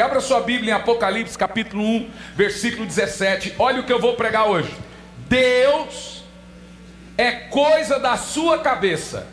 [0.00, 3.54] Abra sua Bíblia em Apocalipse, capítulo 1, versículo 17.
[3.58, 4.74] Olha o que eu vou pregar hoje.
[5.28, 6.24] Deus
[7.16, 9.26] é coisa da sua cabeça.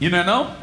[0.00, 0.56] E não é não?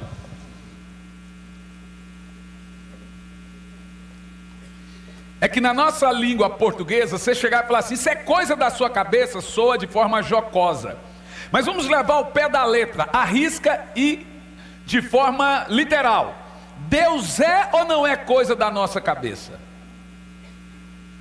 [5.41, 8.70] É que na nossa língua portuguesa, você chegar e falar assim, isso é coisa da
[8.70, 10.98] sua cabeça, soa de forma jocosa.
[11.52, 14.25] Mas vamos levar o pé da letra, arrisca e
[14.86, 16.35] de forma literal.
[16.88, 19.59] Deus é ou não é coisa da nossa cabeça?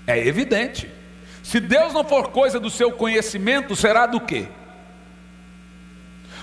[0.06, 0.90] É evidente.
[1.42, 4.48] Se Deus não for coisa do seu conhecimento, será do quê?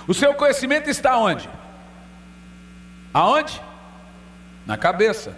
[0.06, 1.48] O seu conhecimento está onde?
[3.12, 3.60] Aonde?
[4.64, 5.36] Na cabeça.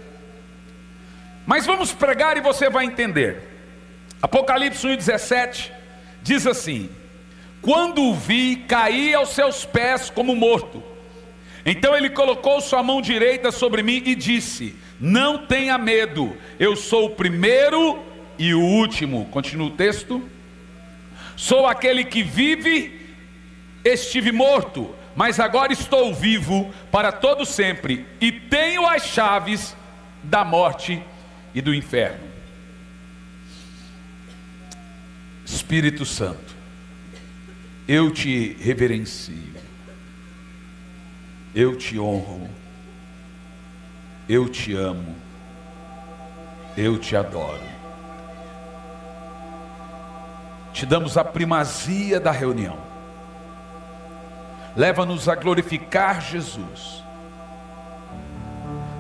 [1.47, 3.49] Mas vamos pregar e você vai entender.
[4.21, 5.71] Apocalipse 1,17
[6.23, 6.91] diz assim:
[7.61, 10.83] Quando o vi, caí aos seus pés como morto.
[11.67, 17.07] Então ele colocou sua mão direita sobre mim e disse: Não tenha medo, eu sou
[17.07, 18.03] o primeiro
[18.39, 19.27] e o último.
[19.27, 20.23] Continua o texto.
[21.37, 23.01] Sou aquele que vive,
[23.85, 29.77] estive morto, mas agora estou vivo para todo sempre e tenho as chaves
[30.23, 31.03] da morte
[31.55, 32.27] e do inferno.
[35.45, 36.48] Espírito Santo,
[37.89, 39.55] eu te reverencio,
[41.55, 42.49] eu te honro,
[44.29, 45.17] eu te amo,
[46.77, 47.67] eu te adoro.
[50.73, 52.89] Te damos a primazia da reunião
[54.79, 57.03] leva-nos a glorificar Jesus.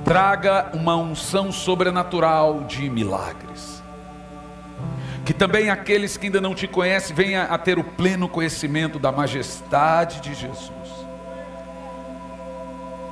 [0.04, 3.77] Traga uma unção sobrenatural de milagres.
[5.28, 9.12] Que também aqueles que ainda não te conhecem venham a ter o pleno conhecimento da
[9.12, 10.72] majestade de Jesus.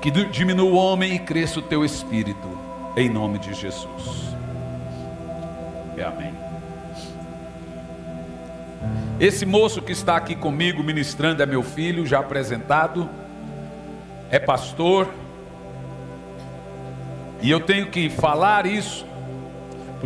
[0.01, 2.49] Que diminua o homem e cresça o teu espírito,
[2.97, 4.35] em nome de Jesus.
[6.03, 6.33] amém.
[9.21, 13.11] Esse moço que está aqui comigo ministrando é meu filho, já apresentado,
[14.31, 15.07] é pastor,
[17.43, 19.05] e eu tenho que falar isso,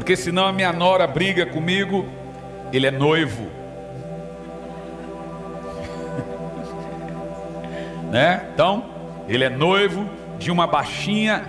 [0.00, 2.08] porque senão a minha nora briga comigo,
[2.72, 3.50] ele é noivo,
[8.10, 8.48] né?
[8.54, 8.86] Então,
[9.28, 11.44] ele é noivo de uma baixinha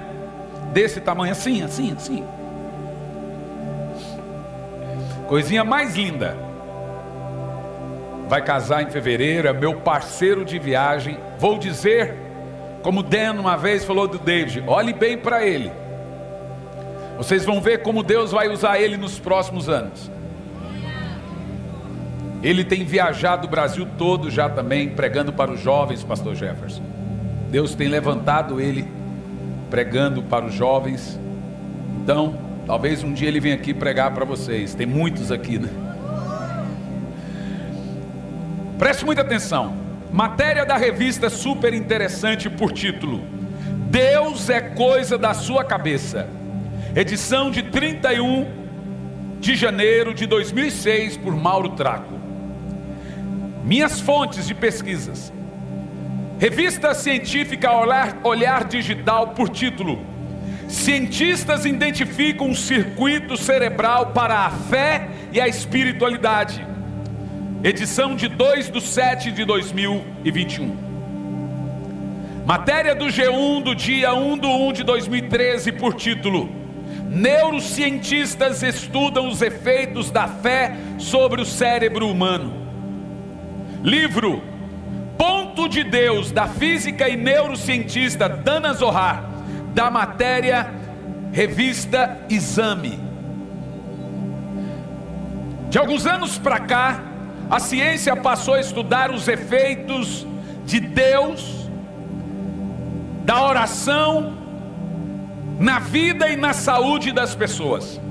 [0.74, 2.26] desse tamanho, assim, assim, assim,
[5.30, 6.36] coisinha mais linda
[8.28, 11.18] vai casar em fevereiro, é meu parceiro de viagem.
[11.40, 12.18] Vou dizer,
[12.84, 15.72] como Dan uma vez falou do David: olhe bem para ele.
[17.22, 20.10] Vocês vão ver como Deus vai usar ele nos próximos anos.
[22.42, 26.82] Ele tem viajado o Brasil todo já também, pregando para os jovens, Pastor Jefferson.
[27.52, 28.88] Deus tem levantado ele
[29.70, 31.20] pregando para os jovens.
[32.02, 34.74] Então, talvez um dia ele venha aqui pregar para vocês.
[34.74, 35.70] Tem muitos aqui, né?
[38.80, 39.76] Preste muita atenção.
[40.12, 43.22] Matéria da revista super interessante por título:
[43.92, 46.41] Deus é coisa da sua cabeça.
[46.96, 48.48] Edição de 31
[49.40, 52.20] de janeiro de 2006 por Mauro Traco.
[53.64, 55.32] Minhas fontes de pesquisas.
[56.38, 60.06] Revista científica Olhar, Olhar Digital por título:
[60.68, 66.72] Cientistas identificam um circuito cerebral para a fé e a espiritualidade
[67.64, 70.76] edição de 2 de 7 de 2021.
[72.44, 76.61] Matéria do G1 do dia 1 de 1 de 2013 por título:
[77.12, 82.54] Neurocientistas estudam os efeitos da fé sobre o cérebro humano.
[83.84, 84.42] Livro
[85.18, 89.24] Ponto de Deus da física e neurocientista Dana Zohar,
[89.74, 90.72] da matéria
[91.32, 93.00] Revista Exame.
[95.70, 97.04] De alguns anos para cá,
[97.50, 100.26] a ciência passou a estudar os efeitos
[100.66, 101.70] de Deus,
[103.24, 104.41] da oração,
[105.62, 108.02] na vida e na saúde das pessoas.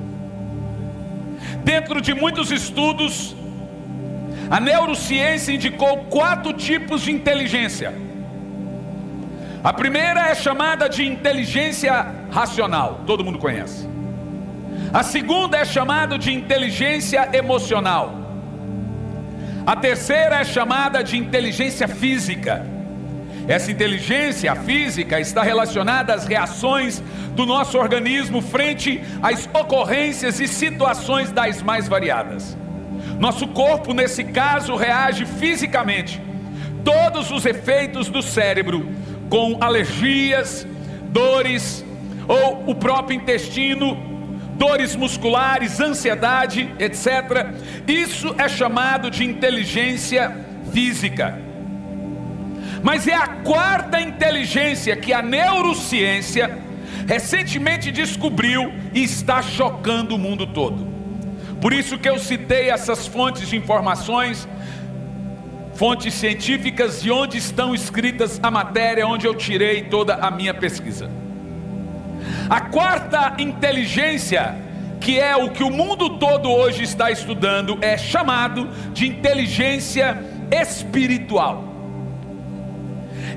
[1.64, 3.34] Dentro de muitos estudos,
[4.48, 7.92] a neurociência indicou quatro tipos de inteligência.
[9.64, 13.88] A primeira é chamada de inteligência racional, todo mundo conhece.
[14.92, 18.14] A segunda é chamada de inteligência emocional.
[19.66, 22.64] A terceira é chamada de inteligência física.
[23.50, 27.02] Essa inteligência física está relacionada às reações
[27.34, 32.56] do nosso organismo frente às ocorrências e situações das mais variadas.
[33.18, 36.22] Nosso corpo, nesse caso, reage fisicamente.
[36.84, 38.88] Todos os efeitos do cérebro
[39.28, 40.64] com alergias,
[41.08, 41.84] dores,
[42.28, 43.96] ou o próprio intestino,
[44.54, 47.52] dores musculares, ansiedade, etc.
[47.84, 50.36] Isso é chamado de inteligência
[50.72, 51.49] física.
[52.82, 56.58] Mas é a quarta inteligência que a neurociência
[57.06, 60.88] recentemente descobriu e está chocando o mundo todo.
[61.60, 64.48] Por isso que eu citei essas fontes de informações,
[65.74, 71.10] fontes científicas de onde estão escritas a matéria, onde eu tirei toda a minha pesquisa.
[72.48, 74.56] A quarta inteligência,
[75.00, 80.18] que é o que o mundo todo hoje está estudando, é chamado de inteligência
[80.50, 81.69] espiritual.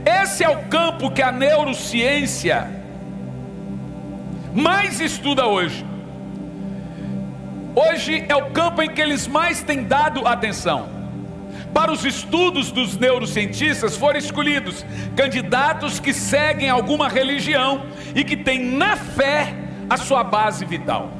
[0.05, 2.67] Esse é o campo que a neurociência
[4.53, 5.85] mais estuda hoje.
[7.75, 10.89] Hoje é o campo em que eles mais têm dado atenção.
[11.73, 14.85] Para os estudos dos neurocientistas foram escolhidos
[15.15, 19.53] candidatos que seguem alguma religião e que têm na fé
[19.89, 21.11] a sua base vital.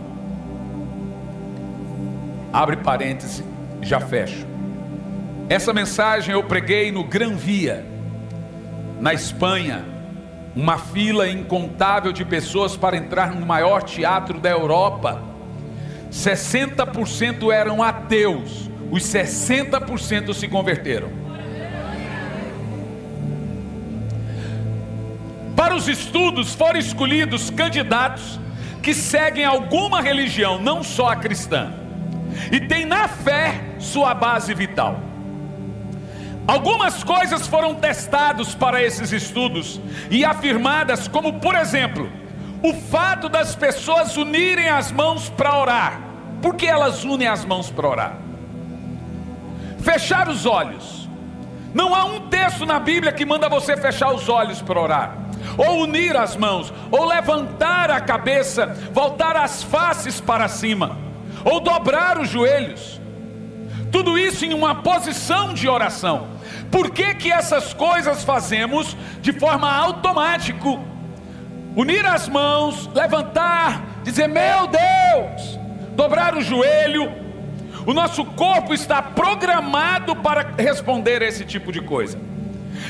[2.52, 3.44] Abre parêntese,
[3.82, 4.46] já fecho.
[5.50, 7.84] Essa mensagem eu preguei no Gran Via,
[9.04, 9.84] na Espanha,
[10.56, 15.22] uma fila incontável de pessoas para entrar no maior teatro da Europa
[16.10, 21.10] 60% eram ateus, os 60% se converteram.
[25.54, 28.40] Para os estudos foram escolhidos candidatos
[28.82, 31.74] que seguem alguma religião, não só a cristã,
[32.50, 35.13] e tem na fé sua base vital.
[36.46, 39.80] Algumas coisas foram testadas para esses estudos
[40.12, 42.10] e afirmadas, como por exemplo,
[42.62, 46.02] o fato das pessoas unirem as mãos para orar.
[46.42, 48.18] Por que elas unem as mãos para orar?
[49.80, 51.08] Fechar os olhos.
[51.74, 55.18] Não há um texto na Bíblia que manda você fechar os olhos para orar,
[55.58, 60.98] ou unir as mãos, ou levantar a cabeça, voltar as faces para cima,
[61.44, 63.02] ou dobrar os joelhos.
[63.94, 66.28] Tudo isso em uma posição de oração.
[66.70, 70.92] Por que, que essas coisas fazemos de forma automática?
[71.76, 75.60] unir as mãos, levantar, dizer: Meu Deus,
[75.96, 77.12] dobrar o joelho.
[77.86, 82.18] O nosso corpo está programado para responder a esse tipo de coisa.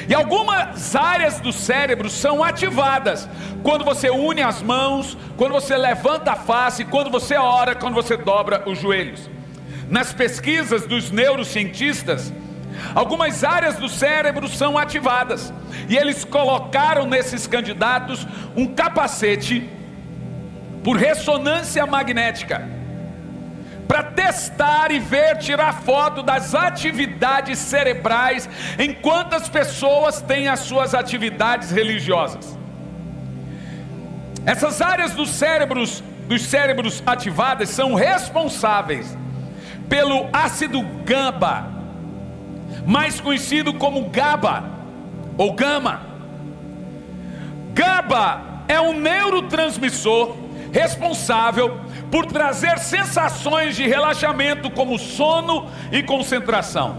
[0.08, 3.28] E algumas áreas do cérebro são ativadas
[3.64, 8.16] quando você une as mãos, quando você levanta a face, quando você ora, quando você
[8.16, 9.30] dobra os joelhos.
[9.90, 12.32] Nas pesquisas dos neurocientistas,
[12.96, 15.54] Algumas áreas do cérebro são ativadas.
[15.90, 19.70] E eles colocaram nesses candidatos um capacete
[20.84, 22.68] por ressonância magnética
[23.88, 28.50] para testar e ver, tirar foto das atividades cerebrais
[28.80, 32.58] enquanto as pessoas têm as suas atividades religiosas.
[34.46, 39.18] Essas áreas dos cérebros, dos cérebros ativadas são responsáveis
[39.94, 41.68] pelo ácido GABA,
[42.84, 44.64] mais conhecido como GABA
[45.38, 46.02] ou gama.
[47.76, 50.36] GABA é um neurotransmissor
[50.72, 51.80] responsável
[52.10, 56.98] por trazer sensações de relaxamento como sono e concentração.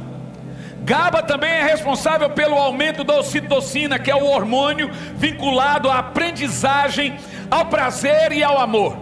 [0.85, 7.17] GABA também é responsável pelo aumento da ocitocina, que é o hormônio vinculado à aprendizagem,
[7.51, 8.97] ao prazer e ao amor.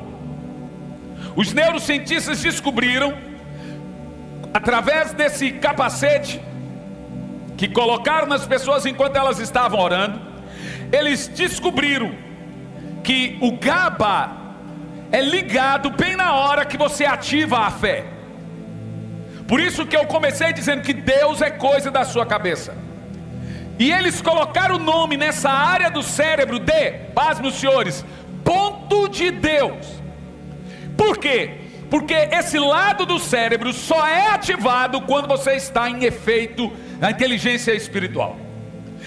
[1.36, 3.31] Os neurocientistas descobriram,
[4.52, 6.40] através desse capacete,
[7.56, 10.20] que colocaram nas pessoas enquanto elas estavam orando,
[10.90, 12.12] eles descobriram
[13.02, 14.30] que o GABA
[15.10, 18.04] é ligado bem na hora que você ativa a fé.
[19.46, 22.74] Por isso que eu comecei dizendo que Deus é coisa da sua cabeça.
[23.78, 28.04] E eles colocaram o nome nessa área do cérebro de, pasme os senhores,
[28.44, 29.86] ponto de Deus.
[30.96, 31.61] Por quê?
[31.92, 37.74] Porque esse lado do cérebro só é ativado quando você está em efeito a inteligência
[37.74, 38.38] espiritual.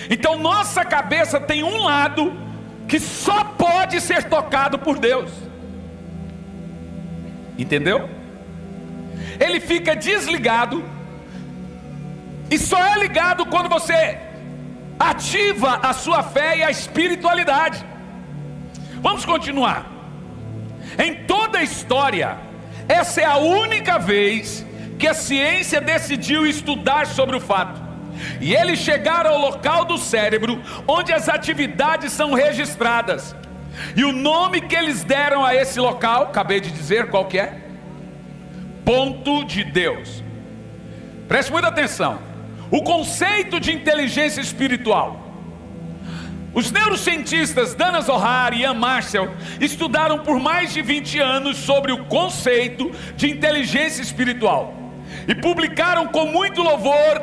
[0.07, 2.31] Então nossa cabeça tem um lado
[2.87, 5.31] que só pode ser tocado por Deus.
[7.57, 8.07] Entendeu?
[9.39, 10.85] Ele fica desligado
[12.51, 14.19] e só é ligado quando você
[14.99, 17.83] ativa a sua fé e a espiritualidade.
[19.01, 19.87] Vamos continuar.
[20.99, 22.44] Em toda a história,
[22.87, 24.65] essa é a única vez
[24.97, 27.81] que a ciência decidiu estudar sobre o fato.
[28.39, 33.35] E eles chegaram ao local do cérebro onde as atividades são registradas.
[33.95, 37.61] E o nome que eles deram a esse local, acabei de dizer qual que é?
[38.85, 40.23] Ponto de Deus.
[41.27, 42.19] Preste muita atenção.
[42.71, 45.24] O conceito de inteligência espiritual
[46.55, 52.05] Os neurocientistas Dana Zohar e Ian Marshall estudaram por mais de 20 anos sobre o
[52.05, 54.73] conceito de inteligência espiritual
[55.27, 57.21] e publicaram com muito louvor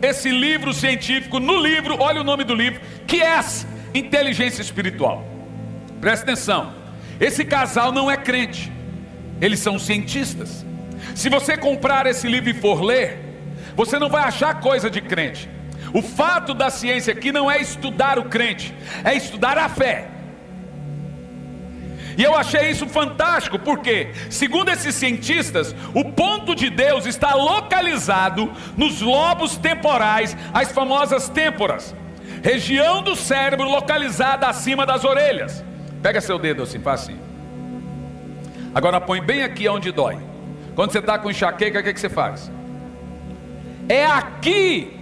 [0.00, 3.40] esse livro científico no livro, olha o nome do livro, que é
[3.92, 5.26] Inteligência Espiritual.
[6.00, 6.72] Presta atenção,
[7.18, 8.72] esse casal não é crente,
[9.40, 10.64] eles são cientistas.
[11.16, 13.18] Se você comprar esse livro e for ler,
[13.74, 15.48] você não vai achar coisa de crente.
[15.92, 20.08] O fato da ciência aqui não é estudar o crente, é estudar a fé.
[22.18, 28.52] E eu achei isso fantástico, porque, segundo esses cientistas, o ponto de Deus está localizado
[28.76, 31.94] nos lobos temporais, as famosas têmporas,
[32.42, 35.64] região do cérebro localizada acima das orelhas.
[36.02, 37.18] Pega seu dedo assim, faz assim.
[38.74, 40.18] Agora põe bem aqui onde dói.
[40.74, 42.50] Quando você está com enxaqueca, o que, que você faz?
[43.88, 44.97] É aqui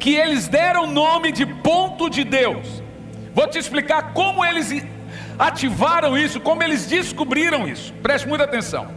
[0.00, 2.82] que eles deram o nome de ponto de Deus.
[3.34, 4.84] Vou te explicar como eles
[5.38, 7.92] ativaram isso, como eles descobriram isso.
[8.02, 8.88] Preste muita atenção.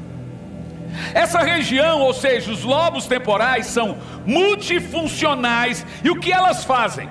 [1.14, 5.86] Essa região, ou seja, os lobos temporais, são multifuncionais.
[6.04, 7.10] E o que elas fazem?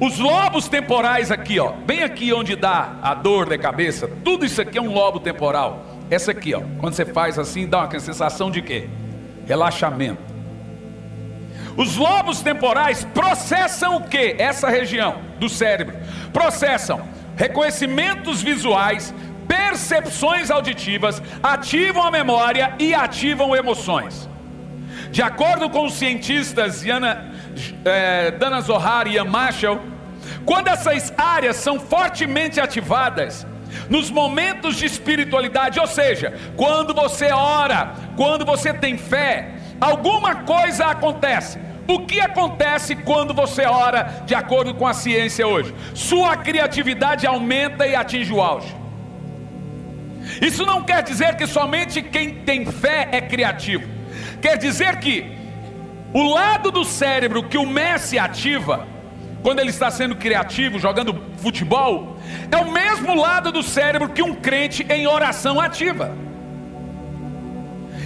[0.00, 4.60] Os lobos temporais aqui, ó, bem aqui onde dá a dor da cabeça, tudo isso
[4.60, 5.84] aqui é um lobo temporal.
[6.08, 8.88] Essa aqui, ó, quando você faz assim, dá uma sensação de quê?
[9.46, 10.37] Relaxamento.
[11.78, 14.34] Os lobos temporais processam o que?
[14.36, 15.96] Essa região do cérebro.
[16.32, 17.00] Processam
[17.36, 19.14] reconhecimentos visuais,
[19.46, 24.28] percepções auditivas, ativam a memória e ativam emoções.
[25.12, 27.32] De acordo com os cientistas Yana,
[27.84, 29.80] eh, Dana Zohar e Ian Marshall,
[30.44, 33.46] quando essas áreas são fortemente ativadas,
[33.88, 40.86] nos momentos de espiritualidade, ou seja, quando você ora, quando você tem fé, alguma coisa
[40.86, 41.67] acontece.
[41.90, 45.74] O que acontece quando você ora de acordo com a ciência hoje?
[45.94, 48.76] Sua criatividade aumenta e atinge o auge.
[50.42, 53.88] Isso não quer dizer que somente quem tem fé é criativo.
[54.42, 55.32] Quer dizer que
[56.12, 58.86] o lado do cérebro que o Messi ativa,
[59.42, 62.18] quando ele está sendo criativo, jogando futebol,
[62.50, 66.14] é o mesmo lado do cérebro que um crente em oração ativa.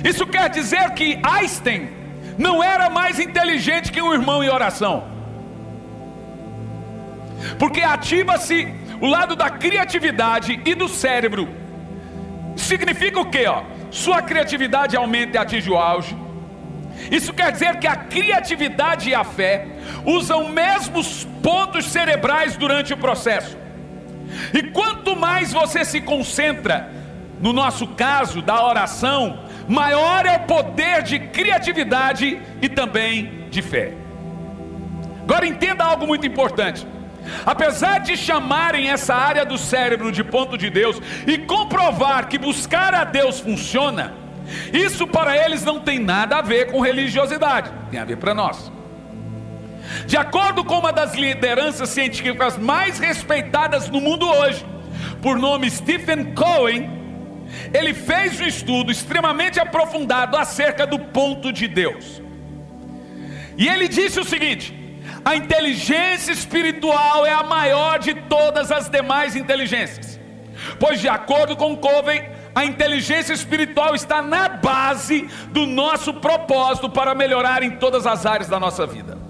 [0.05, 2.02] Isso quer dizer que Einstein
[2.39, 5.05] não era mais inteligente que um irmão em oração.
[7.59, 8.69] Porque ativa-se
[9.01, 11.49] o lado da criatividade e do cérebro.
[12.57, 13.45] Significa o que?
[13.91, 16.17] Sua criatividade aumenta e atinge o auge.
[17.11, 19.67] Isso quer dizer que a criatividade e a fé
[20.05, 23.57] usam mesmos pontos cerebrais durante o processo.
[24.55, 26.91] E quanto mais você se concentra,
[27.41, 29.41] no nosso caso da oração,
[29.73, 33.95] maior é o poder de criatividade e também de fé.
[35.23, 36.87] Agora entenda algo muito importante.
[37.47, 42.95] Apesar de chamarem essa área do cérebro de ponto de Deus e comprovar que buscar
[42.95, 44.12] a Deus funciona,
[44.73, 48.71] isso para eles não tem nada a ver com religiosidade, tem a ver para nós.
[50.07, 54.67] De acordo com uma das lideranças científicas mais respeitadas no mundo hoje,
[55.23, 57.02] por nome Stephen Cohen,
[57.73, 62.23] ele fez um estudo extremamente aprofundado acerca do ponto de Deus.
[63.57, 64.75] E ele disse o seguinte:
[65.25, 70.19] a inteligência espiritual é a maior de todas as demais inteligências,
[70.79, 77.15] pois, de acordo com Covey, a inteligência espiritual está na base do nosso propósito para
[77.15, 79.22] melhorar em todas as áreas da nossa vida.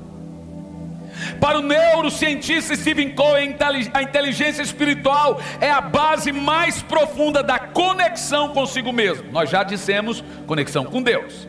[1.42, 3.56] Para o neurocientista Stephen Cohen,
[3.92, 9.32] a inteligência espiritual é a base mais profunda da conexão consigo mesmo.
[9.32, 11.48] Nós já dissemos conexão com Deus.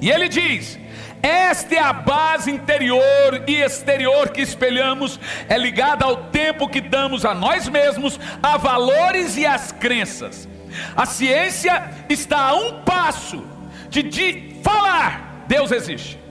[0.00, 0.78] E ele diz:
[1.22, 7.26] esta é a base interior e exterior que espelhamos, é ligada ao tempo que damos
[7.26, 10.48] a nós mesmos, a valores e às crenças.
[10.96, 13.44] A ciência está a um passo
[13.90, 16.23] de, de falar: Deus existe.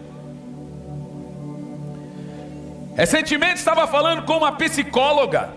[2.96, 5.50] Recentemente estava falando com uma psicóloga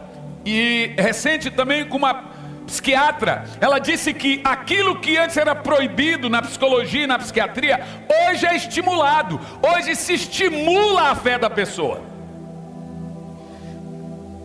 [0.45, 2.25] e recente também com uma
[2.67, 3.45] psiquiatra.
[3.61, 7.81] Ela disse que aquilo que antes era proibido na psicologia e na psiquiatria,
[8.29, 9.41] hoje é estimulado.
[9.63, 12.01] Hoje se estimula a fé da pessoa.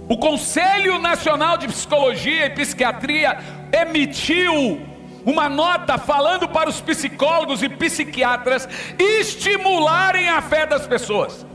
[0.09, 3.37] O Conselho Nacional de Psicologia e Psiquiatria
[3.71, 4.81] emitiu
[5.25, 8.67] uma nota falando para os psicólogos e psiquiatras
[8.99, 11.45] estimularem a fé das pessoas.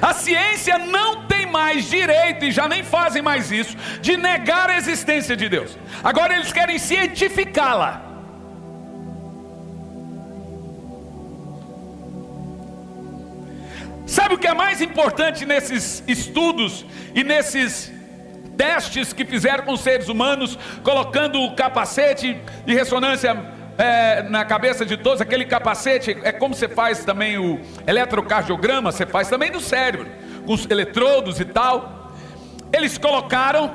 [0.00, 4.76] A ciência não tem mais direito, e já nem fazem mais isso, de negar a
[4.76, 5.76] existência de Deus.
[6.02, 8.02] Agora eles querem cientificá-la.
[14.06, 17.92] Sabe o que é mais importante nesses estudos e nesses
[18.56, 24.96] testes que fizeram com seres humanos, colocando o capacete de ressonância é, na cabeça de
[24.96, 30.06] todos, aquele capacete, é como você faz também o eletrocardiograma, você faz também do cérebro,
[30.46, 32.12] com os eletrodos e tal.
[32.72, 33.74] Eles colocaram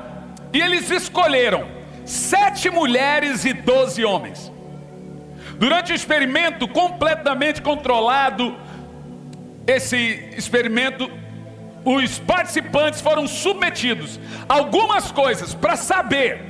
[0.52, 1.66] e eles escolheram
[2.04, 4.50] sete mulheres e doze homens.
[5.58, 8.56] Durante o experimento completamente controlado,
[9.66, 11.10] esse experimento,
[11.84, 16.40] os participantes foram submetidos a algumas coisas para saber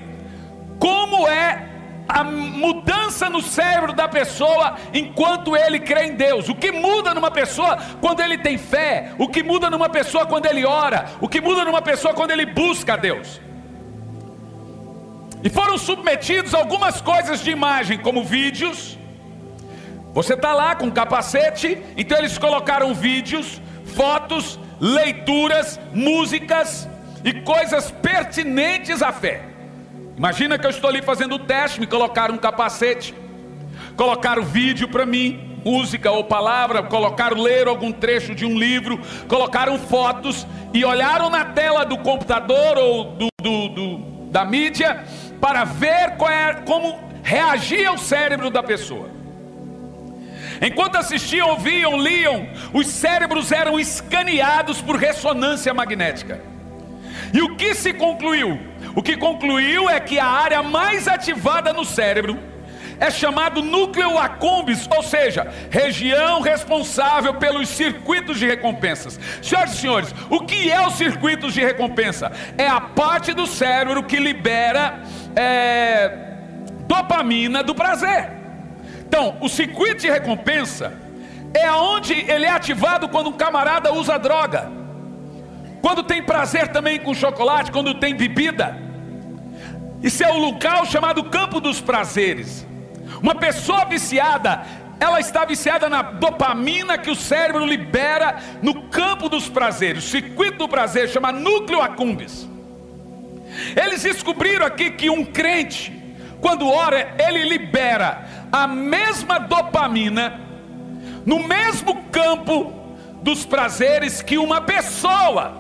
[0.79, 1.70] como é
[2.11, 6.49] a mudança no cérebro da pessoa enquanto ele crê em Deus.
[6.49, 10.47] O que muda numa pessoa quando ele tem fé, o que muda numa pessoa quando
[10.47, 13.41] ele ora, o que muda numa pessoa quando ele busca a Deus.
[15.43, 18.99] E foram submetidos a algumas coisas de imagem, como vídeos.
[20.13, 23.61] Você está lá com capacete, então eles colocaram vídeos,
[23.95, 26.89] fotos, leituras, músicas
[27.25, 29.50] e coisas pertinentes à fé.
[30.21, 33.15] Imagina que eu estou ali fazendo o teste, me colocaram um capacete,
[33.97, 39.79] colocaram vídeo para mim, música ou palavra, colocaram ler algum trecho de um livro, colocaram
[39.79, 43.99] fotos e olharam na tela do computador ou do, do, do
[44.31, 45.07] da mídia
[45.41, 49.09] para ver é, como reagia o cérebro da pessoa.
[50.61, 56.43] Enquanto assistiam, ouviam, liam, os cérebros eram escaneados por ressonância magnética.
[57.33, 58.70] E o que se concluiu?
[58.95, 62.39] O que concluiu é que a área mais ativada no cérebro
[63.01, 69.19] é chamado núcleo accumbens, ou seja, região responsável pelos circuitos de recompensas.
[69.43, 72.31] Senhoras e senhores, o que é os circuitos de recompensa?
[72.59, 75.01] É a parte do cérebro que libera
[75.35, 76.13] é,
[76.87, 78.33] dopamina do prazer.
[79.01, 80.93] Então, o circuito de recompensa
[81.55, 84.80] é onde ele é ativado quando um camarada usa droga.
[85.81, 88.77] Quando tem prazer também com chocolate, quando tem bebida.
[90.03, 92.67] Isso é o local chamado campo dos prazeres.
[93.23, 94.65] Uma pessoa viciada,
[94.99, 100.05] ela está viciada na dopamina que o cérebro libera no campo dos prazeres.
[100.05, 102.49] O circuito do prazer chama núcleo accumbens.
[103.77, 105.93] Eles descobriram aqui que um crente,
[106.41, 110.41] quando ora, ele libera a mesma dopamina
[111.27, 112.73] no mesmo campo
[113.23, 115.60] dos prazeres que uma pessoa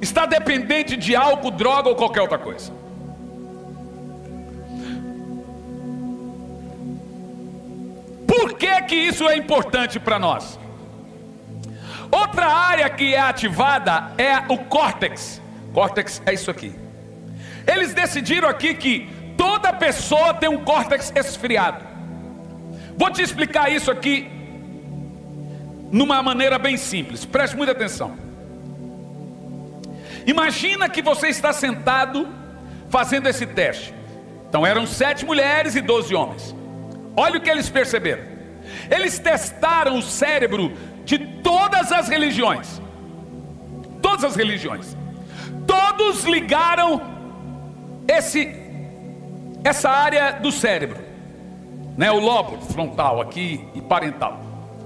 [0.00, 2.72] está dependente de álcool, droga ou qualquer outra coisa.
[8.26, 10.58] Por que que isso é importante para nós?
[12.10, 15.40] Outra área que é ativada é o córtex.
[15.72, 16.74] Córtex é isso aqui.
[17.66, 21.84] Eles decidiram aqui que toda pessoa tem um córtex esfriado.
[22.96, 24.30] Vou te explicar isso aqui
[25.90, 27.24] numa maneira bem simples.
[27.24, 28.27] Preste muita atenção.
[30.26, 32.28] Imagina que você está sentado
[32.90, 33.94] fazendo esse teste.
[34.48, 36.54] Então eram sete mulheres e doze homens.
[37.16, 38.24] Olha o que eles perceberam.
[38.90, 40.72] Eles testaram o cérebro
[41.04, 42.80] de todas as religiões.
[44.00, 44.96] Todas as religiões.
[45.66, 47.00] Todos ligaram
[48.06, 48.68] esse
[49.64, 50.98] essa área do cérebro,
[51.96, 54.40] né, o lobo frontal aqui e parental.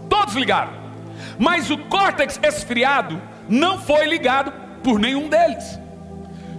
[0.09, 0.73] Todos ligaram.
[1.39, 5.79] Mas o córtex esfriado não foi ligado por nenhum deles.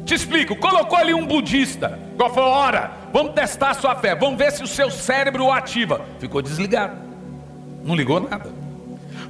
[0.05, 2.91] Te explico, colocou ali um budista, qual foi a hora?
[3.13, 6.01] Vamos testar a sua fé, vamos ver se o seu cérebro o ativa.
[6.19, 6.95] Ficou desligado,
[7.83, 8.51] não ligou nada.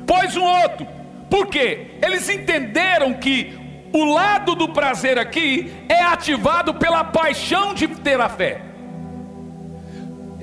[0.07, 0.87] Pôs um outro,
[1.29, 1.97] por quê?
[2.01, 3.57] Eles entenderam que
[3.93, 8.61] o lado do prazer aqui é ativado pela paixão de ter a fé.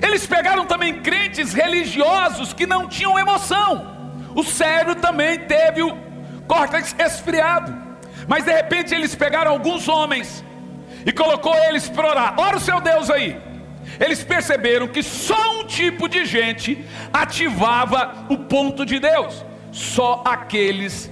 [0.01, 3.91] Eles pegaram também crentes religiosos que não tinham emoção.
[4.33, 5.95] O cérebro também teve o
[6.47, 7.90] córtex esfriado.
[8.31, 10.41] Mas de repente eles pegaram alguns homens
[11.05, 12.35] e colocou eles para orar.
[12.37, 13.37] Ora o seu Deus aí.
[13.99, 19.43] Eles perceberam que só um tipo de gente ativava o ponto de Deus.
[19.73, 21.11] Só aqueles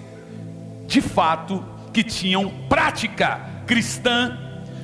[0.88, 4.40] de fato que tinham prática cristã,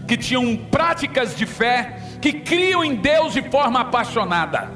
[0.06, 4.69] que tinham práticas de fé, que criam em Deus de forma apaixonada.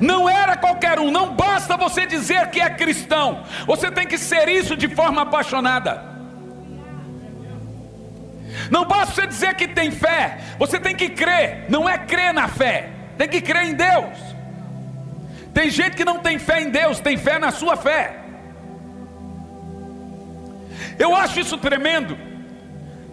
[0.00, 4.48] Não era qualquer um, não basta você dizer que é cristão, você tem que ser
[4.48, 6.12] isso de forma apaixonada.
[8.70, 12.48] Não basta você dizer que tem fé, você tem que crer, não é crer na
[12.48, 14.18] fé, tem que crer em Deus.
[15.52, 18.18] Tem gente que não tem fé em Deus, tem fé na sua fé.
[20.98, 22.16] Eu acho isso tremendo.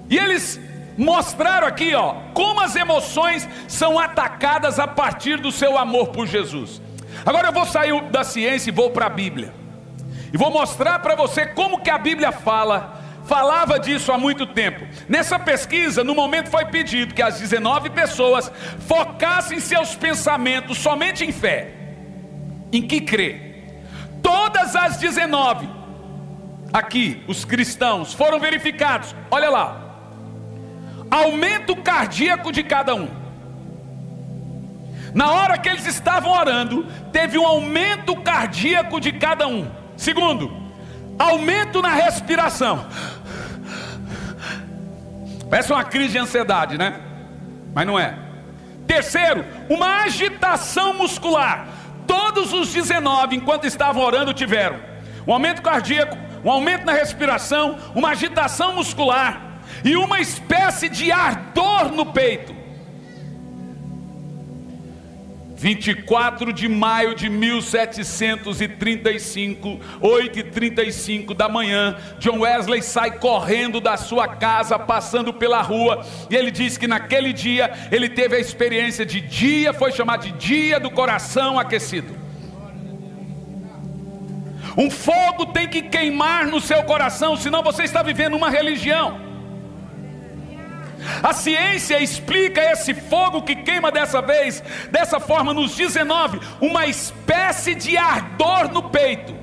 [0.09, 0.59] E eles
[0.99, 6.81] mostraram aqui, ó, como as emoções são atacadas a partir do seu amor por Jesus.
[7.25, 9.53] Agora eu vou sair da ciência e vou para a Bíblia.
[10.31, 14.85] E vou mostrar para você como que a Bíblia fala falava disso há muito tempo.
[15.07, 18.51] Nessa pesquisa, no momento foi pedido que as 19 pessoas
[18.87, 21.71] focassem seus pensamentos somente em fé.
[22.73, 23.83] Em que crer?
[24.23, 25.69] Todas as 19
[26.73, 29.15] aqui, os cristãos, foram verificados.
[29.29, 29.88] Olha lá.
[31.09, 33.09] Aumento cardíaco de cada um.
[35.13, 39.69] Na hora que eles estavam orando, teve um aumento cardíaco de cada um.
[39.97, 40.51] Segundo,
[41.17, 42.85] aumento na respiração.
[45.49, 47.01] Parece uma crise de ansiedade, né?
[47.73, 48.15] Mas não é.
[48.85, 51.67] Terceiro, uma agitação muscular.
[52.05, 54.77] Todos os 19, enquanto estavam orando, tiveram
[55.27, 59.48] um aumento cardíaco, um aumento na respiração, uma agitação muscular
[59.83, 62.59] e uma espécie de ardor no peito.
[65.59, 74.79] 24 de maio de 1735, 8h35 da manhã, John Wesley sai correndo da sua casa,
[74.79, 79.73] passando pela rua, e ele diz que naquele dia ele teve a experiência de dia,
[79.73, 82.17] foi chamado de dia do coração aquecido.
[84.77, 89.28] Um fogo tem que queimar no seu coração, senão você está vivendo uma religião.
[91.21, 97.75] A ciência explica esse fogo que queima dessa vez, dessa forma, nos 19, uma espécie
[97.75, 99.35] de ardor no peito.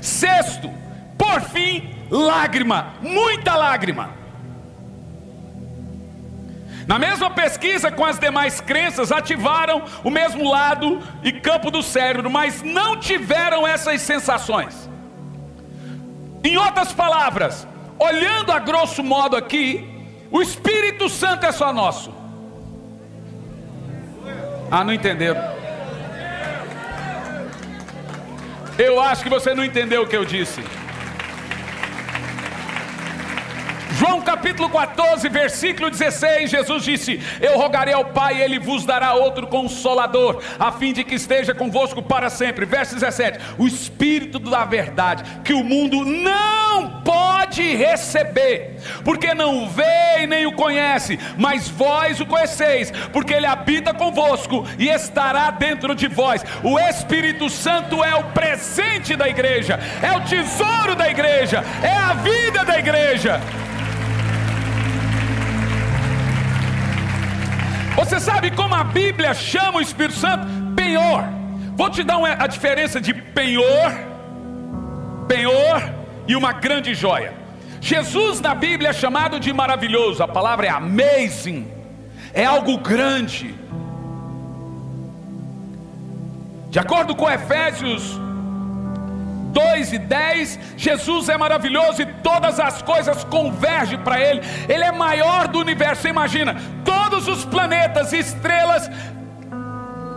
[0.00, 0.70] Sexto,
[1.16, 4.18] por fim, lágrima, muita lágrima.
[6.86, 12.30] Na mesma pesquisa com as demais crenças, ativaram o mesmo lado e campo do cérebro,
[12.30, 14.88] mas não tiveram essas sensações.
[16.42, 19.88] Em outras palavras, olhando a grosso modo aqui,
[20.30, 22.12] o Espírito Santo é só nosso.
[24.70, 25.42] Ah, não entenderam?
[28.78, 30.62] Eu acho que você não entendeu o que eu disse.
[33.98, 39.48] João capítulo 14, versículo 16, Jesus disse: Eu rogarei ao Pai, Ele vos dará outro
[39.48, 42.64] consolador, a fim de que esteja convosco para sempre.
[42.64, 50.22] Verso 17: O Espírito da verdade, que o mundo não pode receber, porque não vê
[50.22, 55.92] e nem o conhece, mas vós o conheceis, porque Ele habita convosco e estará dentro
[55.96, 56.44] de vós.
[56.62, 62.14] O Espírito Santo é o presente da igreja, é o tesouro da igreja, é a
[62.14, 63.40] vida da igreja.
[67.98, 70.46] Você sabe como a Bíblia chama o Espírito Santo?
[70.76, 71.24] Penhor.
[71.76, 73.90] Vou te dar uma, a diferença de penhor,
[75.26, 75.82] penhor
[76.28, 77.34] e uma grande joia.
[77.80, 81.66] Jesus na Bíblia é chamado de maravilhoso, a palavra é amazing,
[82.32, 83.52] é algo grande.
[86.70, 88.16] De acordo com Efésios
[89.52, 94.42] 2 e 10, Jesus é maravilhoso e todas as coisas convergem para Ele.
[94.68, 96.02] Ele é maior do universo.
[96.02, 98.90] Você imagina, todos os planetas e estrelas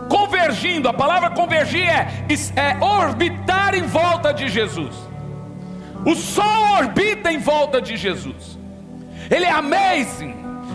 [0.08, 0.88] convergindo.
[0.88, 4.94] A palavra convergir é, é orbitar em volta de Jesus.
[6.04, 8.58] O Sol orbita em volta de Jesus.
[9.30, 10.34] Ele é amazing,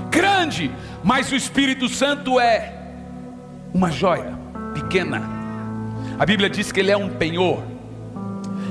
[0.10, 0.72] grande,
[1.04, 2.74] mas o Espírito Santo é
[3.74, 4.38] uma joia
[4.74, 5.22] pequena.
[6.17, 7.77] A Bíblia diz que ele é um penhor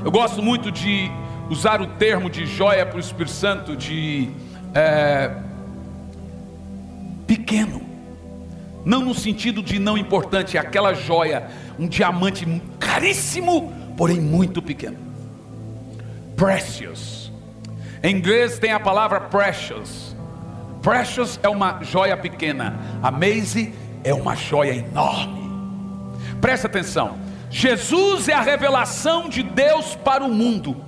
[0.07, 1.11] eu gosto muito de
[1.51, 4.31] usar o termo de joia para o Espírito Santo, de
[4.73, 5.33] é,
[7.27, 7.83] pequeno.
[8.85, 12.47] Não no sentido de não importante, é aquela joia, um diamante
[12.79, 14.97] caríssimo, porém muito pequeno.
[16.37, 17.33] Precious.
[18.01, 20.15] Em inglês tem a palavra precious.
[20.83, 22.79] Precious é uma joia pequena.
[23.03, 25.51] Amazing é uma joia enorme.
[26.41, 27.26] Presta atenção.
[27.51, 30.85] Jesus é a revelação de Deus para o mundo.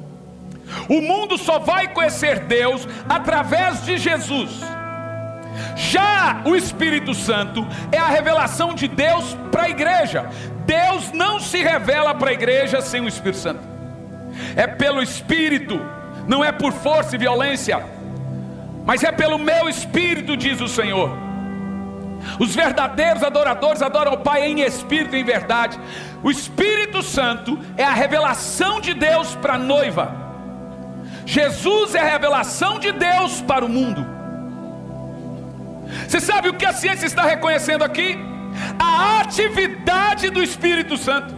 [0.89, 4.51] O mundo só vai conhecer Deus através de Jesus.
[5.77, 10.29] Já o Espírito Santo é a revelação de Deus para a igreja.
[10.67, 13.61] Deus não se revela para a igreja sem o Espírito Santo.
[14.55, 15.81] É pelo Espírito,
[16.27, 17.83] não é por força e violência,
[18.85, 21.29] mas é pelo meu Espírito, diz o Senhor.
[22.39, 25.79] Os verdadeiros adoradores adoram o Pai em espírito e em verdade.
[26.23, 30.15] O Espírito Santo é a revelação de Deus para a noiva.
[31.25, 34.05] Jesus é a revelação de Deus para o mundo.
[36.07, 38.19] Você sabe o que a ciência está reconhecendo aqui?
[38.79, 41.35] A atividade do Espírito Santo.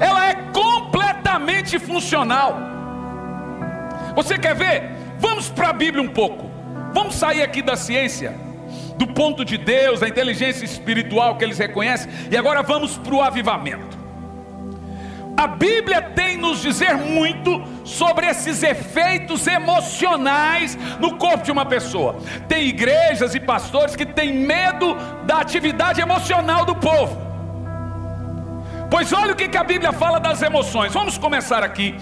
[0.00, 2.58] Ela é completamente funcional.
[4.16, 4.90] Você quer ver?
[5.18, 6.50] Vamos para a Bíblia um pouco.
[6.92, 8.43] Vamos sair aqui da ciência
[8.96, 13.22] do ponto de Deus, da inteligência espiritual que eles reconhecem, e agora vamos para o
[13.22, 14.04] avivamento.
[15.36, 22.16] A Bíblia tem nos dizer muito sobre esses efeitos emocionais no corpo de uma pessoa.
[22.46, 27.20] Tem igrejas e pastores que têm medo da atividade emocional do povo.
[28.88, 30.92] Pois olha o que a Bíblia fala das emoções.
[30.92, 31.96] Vamos começar aqui.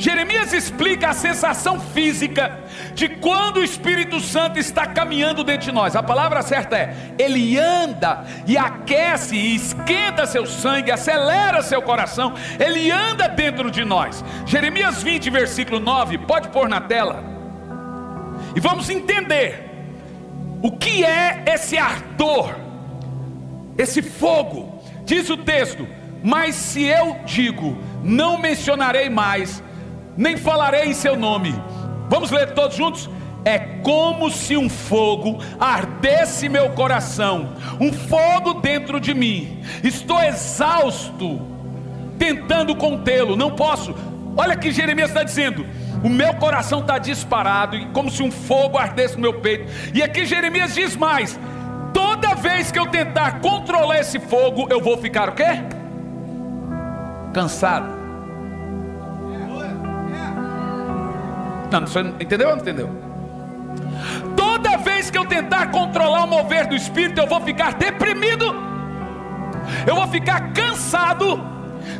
[0.00, 2.58] Jeremias explica a sensação física
[2.94, 5.94] de quando o Espírito Santo está caminhando dentro de nós.
[5.94, 12.32] A palavra certa é: ele anda e aquece e esquenta seu sangue, acelera seu coração,
[12.58, 14.24] ele anda dentro de nós.
[14.46, 17.22] Jeremias 20, versículo 9, pode pôr na tela.
[18.56, 19.68] E vamos entender
[20.62, 22.54] o que é esse ardor,
[23.76, 24.82] esse fogo.
[25.04, 25.86] Diz o texto:
[26.24, 29.62] Mas se eu digo, não mencionarei mais
[30.16, 31.54] nem falarei em seu nome.
[32.08, 33.08] Vamos ler todos juntos?
[33.44, 39.62] É como se um fogo ardesse meu coração, um fogo dentro de mim.
[39.82, 41.40] Estou exausto,
[42.18, 43.94] tentando contê-lo, não posso.
[44.36, 45.66] Olha que Jeremias está dizendo:
[46.02, 49.70] o meu coração está disparado, como se um fogo ardesse no meu peito.
[49.94, 51.38] E aqui Jeremias diz mais:
[51.94, 55.62] toda vez que eu tentar controlar esse fogo, eu vou ficar o quê?
[57.32, 57.99] Cansado.
[61.78, 62.90] Você entendeu ou não entendeu?
[64.36, 68.44] Toda vez que eu tentar controlar o mover do espírito, eu vou ficar deprimido,
[69.86, 71.40] eu vou ficar cansado,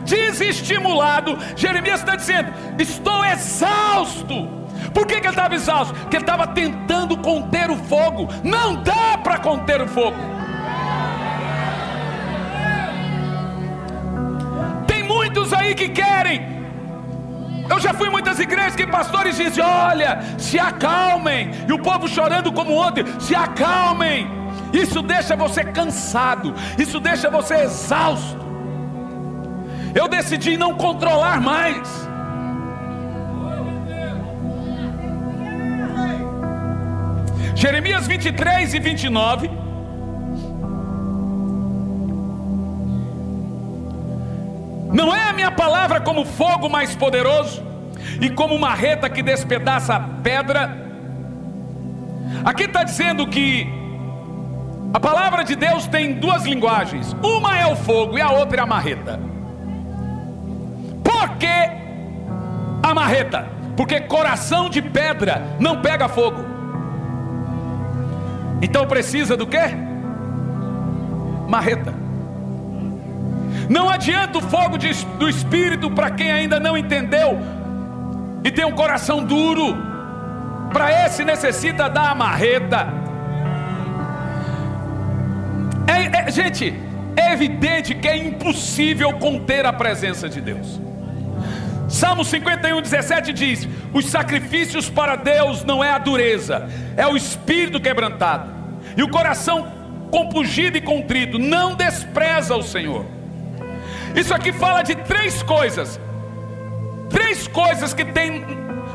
[0.04, 1.38] desestimulado.
[1.56, 4.61] Jeremias está dizendo: estou exausto.
[4.92, 5.94] Por que, que ele estava exausto?
[5.94, 8.28] Porque ele estava tentando conter o fogo.
[8.42, 10.16] Não dá para conter o fogo.
[14.87, 16.60] Tem muitos aí que querem
[17.70, 22.09] eu já fui em muitas igrejas que pastores dizem: olha, se acalmem, e o povo
[22.09, 24.28] chorando como ontem, se acalmem.
[24.72, 28.38] Isso deixa você cansado, isso deixa você exausto.
[29.94, 32.09] Eu decidi não controlar mais.
[37.54, 39.69] Jeremias 23 e 29.
[45.00, 47.62] Não é a minha palavra como fogo mais poderoso
[48.20, 50.76] e como marreta que despedaça a pedra?
[52.44, 53.66] Aqui está dizendo que
[54.92, 58.62] a palavra de Deus tem duas linguagens: uma é o fogo e a outra é
[58.62, 59.18] a marreta.
[61.02, 61.70] Por que
[62.82, 63.48] a marreta?
[63.78, 66.44] Porque coração de pedra não pega fogo.
[68.60, 69.62] Então precisa do que?
[71.48, 71.99] Marreta.
[73.70, 77.38] Não adianta o fogo de, do Espírito para quem ainda não entendeu
[78.42, 79.88] e tem um coração duro.
[80.72, 82.88] Para esse necessita da marreta.
[85.87, 86.74] É, é, gente,
[87.16, 90.80] é evidente que é impossível conter a presença de Deus.
[91.88, 97.80] Salmo 51, 17 diz: Os sacrifícios para Deus não é a dureza, é o espírito
[97.80, 98.50] quebrantado,
[98.96, 99.72] e o coração
[100.11, 103.19] compungido e contrito, não despreza o Senhor.
[104.14, 106.01] Isso aqui fala de três coisas.
[107.09, 108.44] Três coisas que tem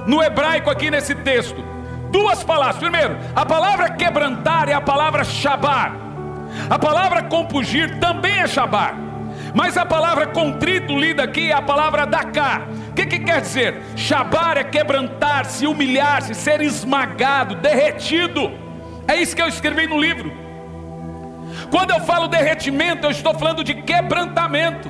[0.05, 1.63] no hebraico aqui nesse texto.
[2.11, 2.77] Duas palavras.
[2.77, 5.95] Primeiro, a palavra quebrantar é a palavra shabar.
[6.69, 8.95] A palavra compungir também é shabar.
[9.53, 12.67] Mas a palavra contrito lida aqui é a palavra daká.
[12.89, 13.81] O que, que quer dizer?
[13.95, 18.51] Shabar é quebrantar-se, humilhar-se, ser esmagado, derretido.
[19.07, 20.31] É isso que eu escrevi no livro.
[21.69, 24.89] Quando eu falo derretimento, eu estou falando de quebrantamento.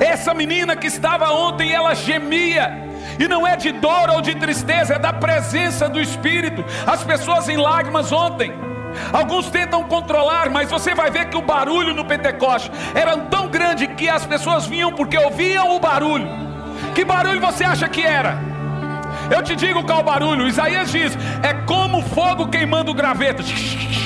[0.00, 2.84] Essa menina que estava ontem, ela gemia.
[3.18, 6.64] E não é de dor ou de tristeza, é da presença do Espírito.
[6.86, 8.52] As pessoas em lágrimas ontem.
[9.12, 13.86] Alguns tentam controlar, mas você vai ver que o barulho no Pentecoste era tão grande
[13.88, 16.28] que as pessoas vinham porque ouviam o barulho.
[16.94, 18.38] Que barulho você acha que era?
[19.30, 20.46] Eu te digo qual barulho.
[20.46, 23.42] Isaías diz: é como fogo queimando graveto.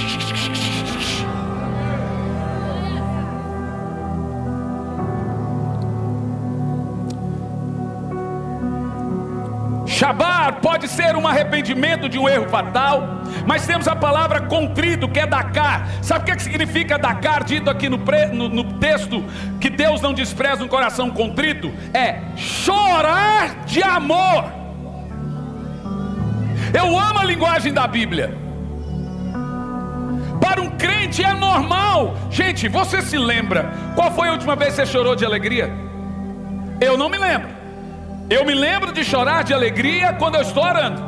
[10.00, 15.20] Shabar pode ser um arrependimento de um erro fatal, mas temos a palavra contrito, que
[15.20, 15.86] é Dakar.
[16.00, 19.22] Sabe o que, significa Dakar, dito aqui no, pre, no, no texto,
[19.60, 21.70] que Deus não despreza um coração contrito?
[21.92, 24.50] É chorar de amor.
[26.72, 28.34] Eu amo a linguagem da Bíblia.
[30.40, 32.16] Para um crente é normal.
[32.30, 35.70] Gente, você se lembra qual foi a última vez que você chorou de alegria?
[36.80, 37.59] Eu não me lembro.
[38.30, 41.02] Eu me lembro de chorar de alegria quando eu estou orando.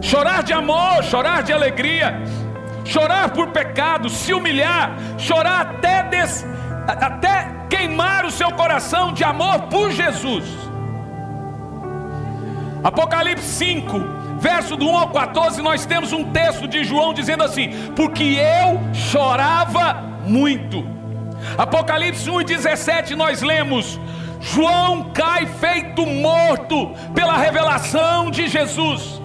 [0.00, 2.22] Chorar de amor, chorar de alegria,
[2.84, 6.46] chorar por pecado, se humilhar, chorar até, des,
[6.86, 10.44] até queimar o seu coração de amor por Jesus.
[12.84, 13.98] Apocalipse 5,
[14.38, 18.80] verso do 1 ao 14, nós temos um texto de João dizendo assim: Porque eu
[18.94, 20.99] chorava muito.
[21.56, 23.98] Apocalipse 1 e 17, nós lemos:
[24.40, 29.20] João cai feito morto pela revelação de Jesus.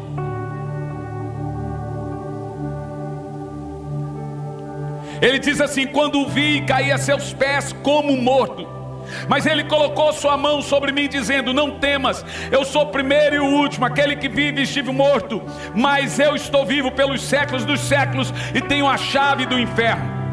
[5.21, 8.75] Ele diz assim: Quando o vi, caí a seus pés como morto.
[9.29, 13.39] Mas ele colocou sua mão sobre mim, dizendo: Não temas, eu sou o primeiro e
[13.39, 15.41] o último, aquele que vive e estive morto,
[15.73, 20.24] mas eu estou vivo pelos séculos dos séculos e tenho a chave do inferno.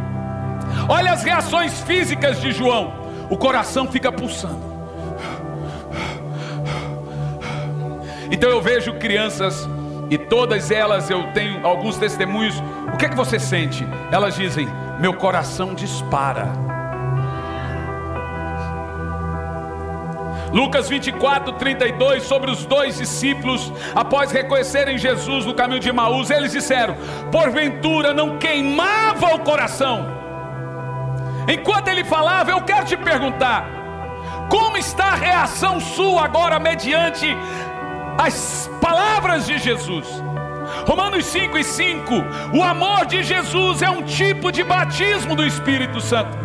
[0.89, 2.93] Olha as reações físicas de João,
[3.31, 4.73] o coração fica pulsando.
[8.31, 9.69] Então eu vejo crianças
[10.11, 12.63] e todas elas eu tenho alguns testemunhos.
[12.93, 13.87] O que é que você sente?
[14.11, 14.69] Elas dizem:
[14.99, 16.49] Meu coração dispara.
[20.53, 26.53] Lucas 24, 32, sobre os dois discípulos, após reconhecerem Jesus no caminho de Maús, eles
[26.53, 26.95] disseram:
[27.31, 30.22] Porventura não queimava o coração.
[31.49, 33.67] Enquanto ele falava, eu quero te perguntar:
[34.49, 37.27] como está a reação sua agora, mediante
[38.19, 40.07] as palavras de Jesus?
[40.87, 42.15] Romanos 5 e 5:
[42.55, 46.43] o amor de Jesus é um tipo de batismo do Espírito Santo.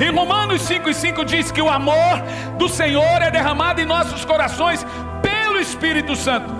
[0.00, 2.22] Em Romanos 5,5 diz que o amor
[2.58, 4.84] do Senhor é derramado em nossos corações
[5.22, 6.52] pelo Espírito Santo.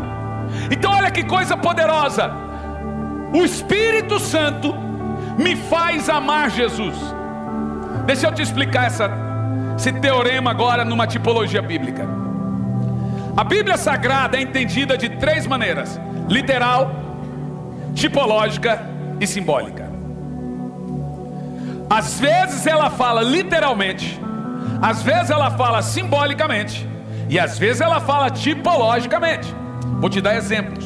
[0.70, 2.32] Então, olha que coisa poderosa.
[3.34, 4.74] O Espírito Santo
[5.38, 6.96] me faz amar Jesus.
[8.06, 9.10] Deixa eu te explicar essa,
[9.76, 12.06] esse teorema agora numa tipologia bíblica.
[13.36, 16.90] A Bíblia Sagrada é entendida de três maneiras: literal,
[17.94, 18.80] tipológica
[19.20, 19.90] e simbólica.
[21.88, 24.18] Às vezes ela fala literalmente,
[24.80, 26.88] às vezes ela fala simbolicamente,
[27.28, 29.54] e às vezes ela fala tipologicamente.
[30.00, 30.84] Vou te dar exemplos.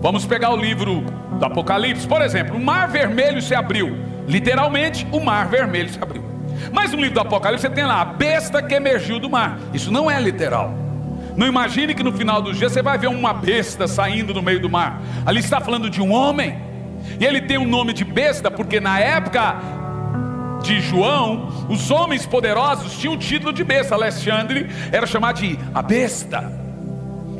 [0.00, 1.04] Vamos pegar o livro
[1.38, 4.05] do Apocalipse, por exemplo, o mar vermelho se abriu.
[4.26, 6.24] Literalmente, o mar vermelho se abriu.
[6.72, 9.58] Mas no livro do Apocalipse você tem lá a besta que emergiu do mar.
[9.72, 10.74] Isso não é literal.
[11.36, 14.60] Não imagine que no final do dia você vai ver uma besta saindo no meio
[14.60, 15.00] do mar.
[15.24, 16.58] Ali está falando de um homem.
[17.20, 19.56] E ele tem o um nome de besta porque na época
[20.62, 23.94] de João, os homens poderosos tinham o título de besta.
[23.94, 26.52] Alexandre era chamado de a besta,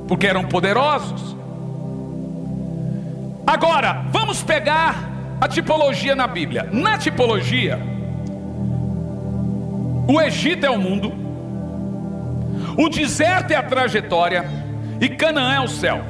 [0.07, 1.35] porque eram poderosos.
[3.47, 6.69] Agora, vamos pegar a tipologia na Bíblia.
[6.73, 7.79] Na tipologia,
[10.09, 11.13] o Egito é o mundo,
[12.79, 14.45] o deserto é a trajetória
[15.01, 16.03] e Canaã é o céu.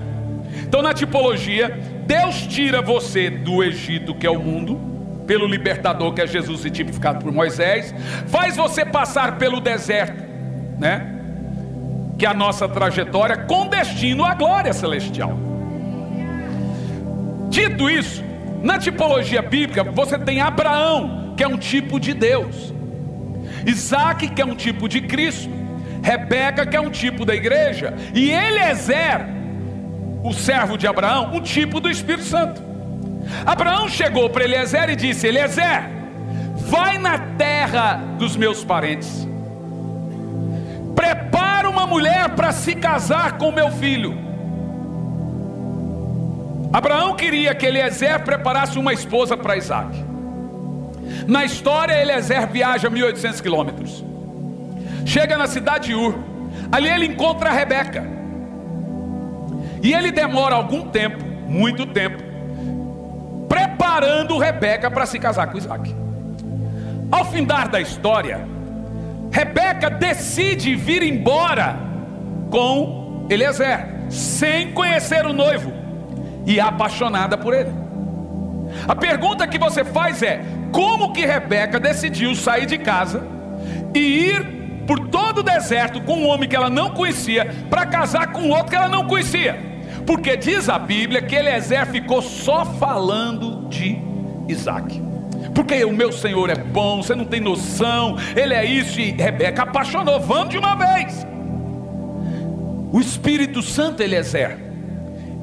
[0.62, 1.68] Então, na tipologia,
[2.06, 4.80] Deus tira você do Egito, que é o mundo,
[5.26, 7.94] pelo libertador que é Jesus e tipificado por Moisés,
[8.28, 10.22] faz você passar pelo deserto,
[10.78, 11.14] né?
[12.16, 15.36] Que é a nossa trajetória com destino à glória celestial.
[17.50, 18.24] Dito isso,
[18.62, 22.72] na tipologia bíblica, você tem Abraão, que é um tipo de Deus,
[23.66, 25.50] Isaac, que é um tipo de Cristo,
[26.02, 29.26] Rebeca, que é um tipo da igreja, e Eliezer,
[30.22, 32.62] o servo de Abraão, um tipo do Espírito Santo.
[33.44, 35.82] Abraão chegou para Eliezer e disse: Eliezer,
[36.54, 39.26] vai na terra dos meus parentes,
[40.94, 44.25] prepara uma mulher para se casar com meu filho.
[46.76, 49.96] Abraão queria que Eliezer preparasse uma esposa para Isaac.
[51.26, 54.04] Na história, Eliezer viaja 1.800 quilômetros.
[55.06, 56.18] Chega na cidade de Ur.
[56.70, 58.04] Ali ele encontra Rebeca.
[59.82, 62.22] E ele demora algum tempo, muito tempo,
[63.48, 65.96] preparando Rebeca para se casar com Isaac.
[67.10, 68.46] Ao findar da história,
[69.32, 71.74] Rebeca decide vir embora
[72.50, 75.85] com Eliezer, sem conhecer o noivo
[76.46, 77.72] e apaixonada por ele.
[78.86, 83.26] A pergunta que você faz é: como que Rebeca decidiu sair de casa
[83.94, 84.56] e ir
[84.86, 88.66] por todo o deserto com um homem que ela não conhecia para casar com outro
[88.66, 89.58] que ela não conhecia?
[90.06, 93.98] Porque diz a Bíblia que Eliezer ficou só falando de
[94.48, 95.02] Isaac.
[95.52, 99.62] Porque o meu Senhor é bom, você não tem noção, ele é isso, e Rebeca
[99.62, 101.26] apaixonou, vamos de uma vez.
[102.92, 104.65] O Espírito Santo, Eliezer,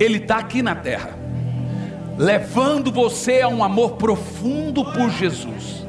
[0.03, 1.11] ele está aqui na terra,
[2.17, 5.85] levando você a um amor profundo por Jesus.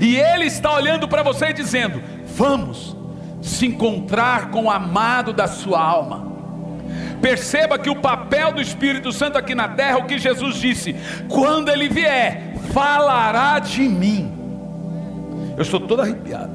[0.00, 2.02] E ele está olhando para você e dizendo:
[2.36, 2.96] Vamos
[3.42, 6.34] se encontrar com o amado da sua alma
[7.24, 10.94] Perceba que o papel do Espírito Santo aqui na terra, o que Jesus disse:
[11.26, 14.30] quando ele vier, falará de mim.
[15.56, 16.52] Eu estou todo arrepiado.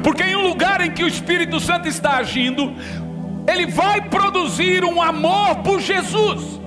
[0.00, 2.72] Porque em um lugar em que o Espírito Santo está agindo,
[3.48, 6.60] ele vai produzir um amor por Jesus.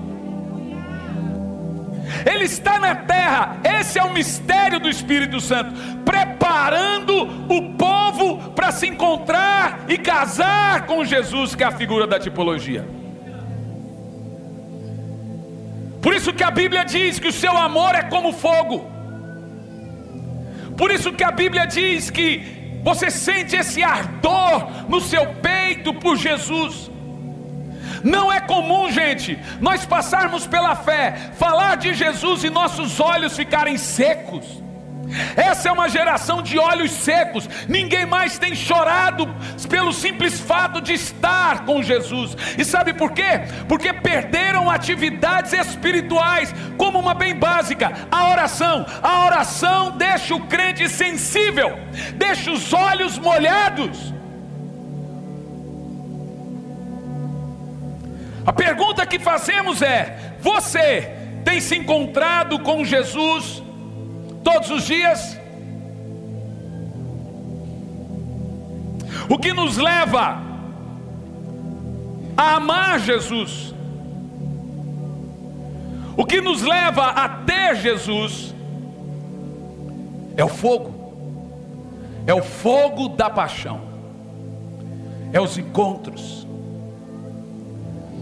[2.26, 5.72] Ele está na terra, esse é o mistério do Espírito Santo,
[6.04, 7.16] preparando
[7.48, 12.86] o povo para se encontrar e casar com Jesus, que é a figura da tipologia.
[16.02, 18.90] Por isso que a Bíblia diz que o seu amor é como fogo.
[20.76, 26.18] Por isso que a Bíblia diz que você sente esse ardor no seu peito por
[26.18, 26.90] Jesus.
[28.04, 33.78] Não é comum, gente, nós passarmos pela fé, falar de Jesus e nossos olhos ficarem
[33.78, 34.62] secos.
[35.36, 37.48] Essa é uma geração de olhos secos.
[37.68, 39.28] Ninguém mais tem chorado
[39.70, 42.36] pelo simples fato de estar com Jesus.
[42.58, 43.42] E sabe por quê?
[43.68, 48.86] Porque perderam atividades espirituais, como uma bem básica, a oração.
[49.02, 51.78] A oração deixa o crente sensível,
[52.16, 54.14] deixa os olhos molhados.
[58.46, 61.12] A pergunta que fazemos é: você
[61.44, 63.62] tem se encontrado com Jesus
[64.44, 65.40] todos os dias?
[69.30, 70.42] O que nos leva
[72.36, 73.74] a amar Jesus,
[76.18, 78.54] o que nos leva a ter Jesus,
[80.36, 81.14] é o fogo,
[82.26, 83.82] é o fogo da paixão,
[85.32, 86.42] é os encontros,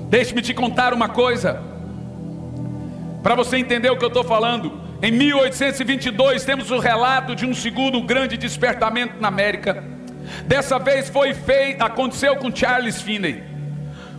[0.10, 1.62] Deixe-me te contar uma coisa,
[3.22, 4.89] para você entender o que eu estou falando.
[5.02, 9.82] Em 1822 temos o relato de um segundo grande despertamento na América.
[10.46, 13.42] Dessa vez foi feito, aconteceu com Charles Finney.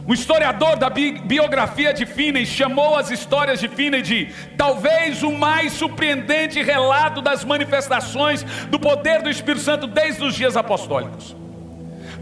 [0.06, 5.30] O historiador da bi biografia de Finney chamou as histórias de Finney de talvez o
[5.30, 11.36] mais surpreendente relato das manifestações do poder do Espírito Santo desde os dias apostólicos.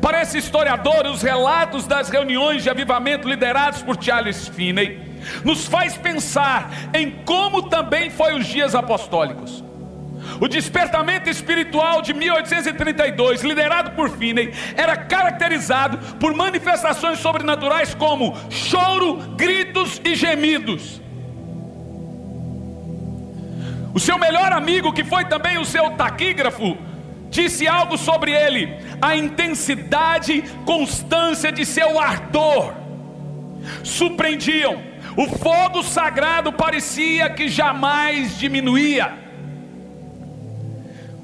[0.02, 5.07] Para esse historiador, os relatos das reuniões de avivamento liderados por Charles Finney
[5.44, 9.64] nos faz pensar em como também foi os dias apostólicos.
[10.40, 19.16] O despertamento espiritual de 1832, liderado por Finney, era caracterizado por manifestações sobrenaturais como choro,
[19.36, 21.00] gritos e gemidos.
[23.94, 26.76] O seu melhor amigo, que foi também o seu taquígrafo,
[27.30, 32.74] disse algo sobre ele: a intensidade, constância de seu ardor.
[33.82, 34.82] Surpreendiam,
[35.18, 39.18] o fogo sagrado parecia que jamais diminuía.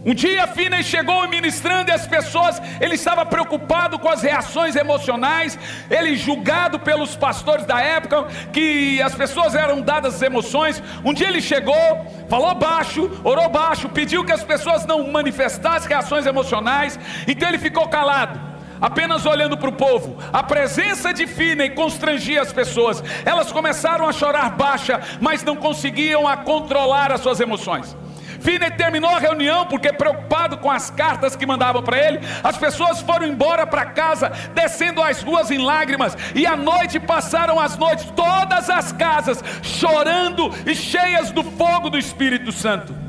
[0.05, 5.57] Um dia Finney chegou ministrando e as pessoas, ele estava preocupado com as reações emocionais,
[5.89, 10.83] ele julgado pelos pastores da época, que as pessoas eram dadas as emoções.
[11.05, 16.27] Um dia ele chegou, falou baixo, orou baixo, pediu que as pessoas não manifestassem reações
[16.27, 18.54] emocionais, então ele ficou calado
[18.85, 20.19] apenas olhando para o povo.
[20.31, 23.03] A presença de Finney constrangia as pessoas.
[23.25, 27.97] Elas começaram a chorar baixa, mas não conseguiam a controlar as suas emoções.
[28.41, 33.01] Finney terminou a reunião porque preocupado com as cartas que mandavam para ele, as pessoas
[33.01, 38.05] foram embora para casa, descendo as ruas em lágrimas, e à noite passaram as noites
[38.15, 43.04] todas as casas chorando e cheias do fogo do Espírito Santo.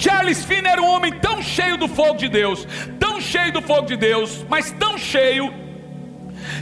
[0.00, 2.66] Charles Finney era um homem tão cheio do fogo de Deus,
[2.98, 5.52] tão cheio do fogo de Deus, mas tão cheio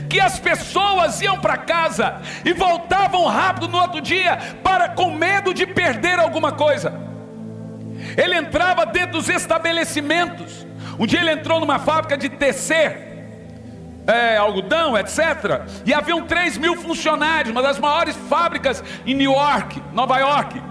[0.09, 5.53] que as pessoas iam para casa e voltavam rápido no outro dia para com medo
[5.53, 6.93] de perder alguma coisa.
[8.17, 10.67] Ele entrava dentro dos estabelecimentos.
[10.99, 13.07] Um dia ele entrou numa fábrica de tecer
[14.05, 15.61] é, algodão, etc.
[15.85, 20.61] E haviam 3 mil funcionários, uma das maiores fábricas em New York, Nova York.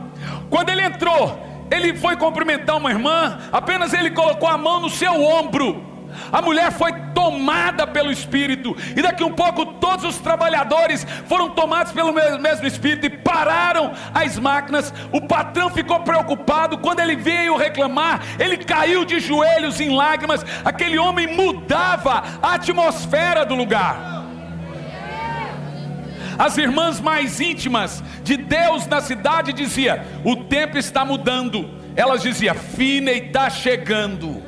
[0.50, 5.22] Quando ele entrou, ele foi cumprimentar uma irmã, apenas ele colocou a mão no seu
[5.22, 5.88] ombro
[6.32, 11.92] a mulher foi tomada pelo Espírito, e daqui um pouco todos os trabalhadores foram tomados
[11.92, 14.92] pelo mesmo Espírito e pararam as máquinas.
[15.12, 16.78] O patrão ficou preocupado.
[16.78, 20.44] Quando ele veio reclamar, ele caiu de joelhos em lágrimas.
[20.64, 24.17] Aquele homem mudava a atmosfera do lugar
[26.38, 31.68] as irmãs mais íntimas de Deus na cidade dizia: o tempo está mudando.
[31.96, 34.40] Elas diziam: Finney está chegando.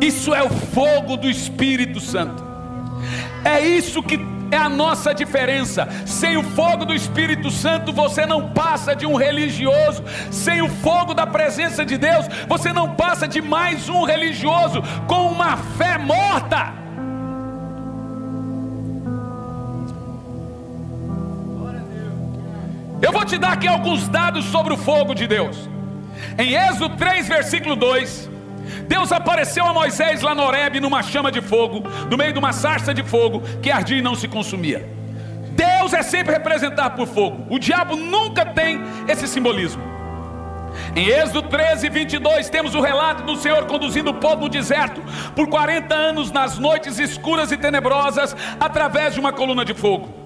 [0.00, 2.42] Isso é o fogo do Espírito Santo.
[3.44, 4.18] É isso que
[4.50, 5.88] é a nossa diferença.
[6.04, 10.02] Sem o fogo do Espírito Santo, você não passa de um religioso.
[10.32, 15.28] Sem o fogo da presença de Deus, você não passa de mais um religioso com
[15.28, 16.82] uma fé morta.
[23.32, 25.56] Te dar aqui alguns dados sobre o fogo de Deus.
[26.36, 28.30] Em Êxodo 3, versículo 2,
[28.86, 32.52] Deus apareceu a Moisés lá no Horebe numa chama de fogo, no meio de uma
[32.52, 34.86] sarça de fogo que ardia e não se consumia.
[35.52, 37.46] Deus é sempre representado por fogo.
[37.48, 39.82] O diabo nunca tem esse simbolismo.
[40.94, 45.02] Em Êxodo 13, 22, temos o relato do Senhor conduzindo o povo no deserto
[45.34, 50.21] por 40 anos nas noites escuras e tenebrosas, através de uma coluna de fogo.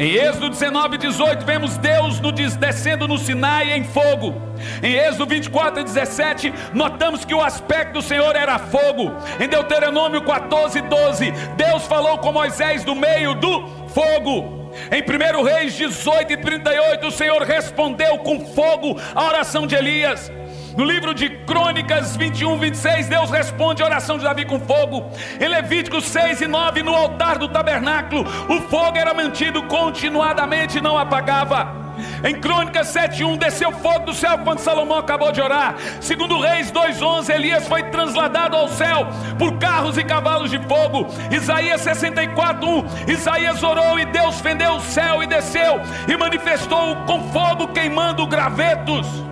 [0.00, 4.34] Em Êxodo 19, 18, vemos Deus no, descendo no Sinai em fogo.
[4.82, 9.12] Em Êxodo 24 17, notamos que o aspecto do Senhor era fogo.
[9.38, 14.72] Em Deuteronômio 14, 12, Deus falou com Moisés do meio do fogo.
[14.90, 20.32] Em 1 Reis 18 e 38, o Senhor respondeu com fogo a oração de Elias.
[20.76, 25.10] No livro de Crônicas 21, 26, Deus responde a oração de Davi com fogo.
[25.40, 30.80] Em Levíticos 6 e 9, no altar do tabernáculo, o fogo era mantido continuadamente e
[30.80, 31.80] não apagava.
[32.24, 35.74] Em Crônicas 7:1 desceu fogo do céu quando Salomão acabou de orar.
[36.00, 39.06] Segundo Reis 2:11, Elias foi trasladado ao céu
[39.38, 41.06] por carros e cavalos de fogo.
[41.30, 47.68] Isaías 64:1, Isaías orou e Deus fendeu o céu e desceu e manifestou com fogo
[47.68, 49.29] queimando gravetos.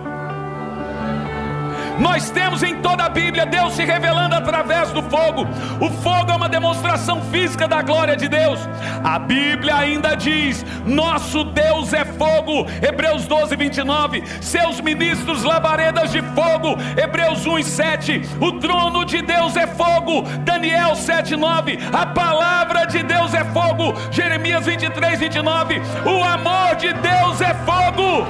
[1.99, 5.45] Nós temos em toda a Bíblia Deus se revelando através do fogo.
[5.81, 8.59] O fogo é uma demonstração física da glória de Deus.
[9.03, 12.65] A Bíblia ainda diz: Nosso Deus é fogo.
[12.81, 14.23] Hebreus 12, 29.
[14.41, 16.77] Seus ministros labaredas de fogo.
[16.97, 18.21] Hebreus 1 e 7.
[18.39, 20.23] O trono de Deus é fogo.
[20.43, 21.79] Daniel 7, 9.
[21.91, 23.93] A palavra de Deus é fogo.
[24.09, 25.81] Jeremias 23, 29.
[26.05, 28.25] O amor de Deus é fogo.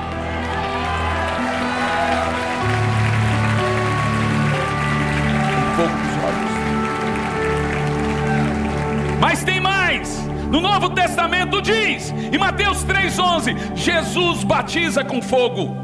[10.49, 15.77] No Novo Testamento diz, em Mateus 3,11, Jesus batiza com fogo.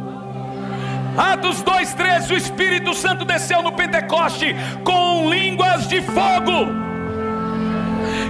[1.15, 6.67] Atos 2,13, o Espírito Santo desceu no Pentecoste com línguas de fogo.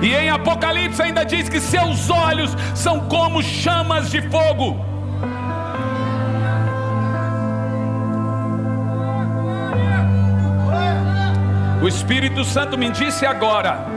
[0.01, 4.85] E em Apocalipse ainda diz que seus olhos são como chamas de fogo.
[11.81, 13.94] O Espírito Santo me disse agora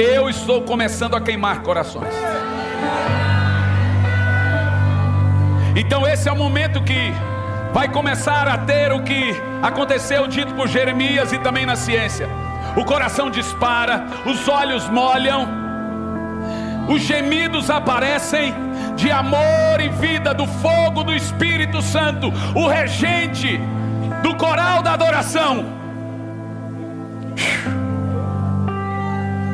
[0.00, 2.14] eu estou começando a queimar corações.
[5.76, 7.12] Então esse é o momento que
[7.72, 12.28] vai começar a ter o que aconteceu dito por Jeremias e também na ciência.
[12.76, 15.46] O coração dispara, os olhos molham,
[16.88, 18.54] os gemidos aparecem
[18.96, 23.60] de amor e vida do fogo do Espírito Santo, o regente
[24.22, 25.80] do coral da adoração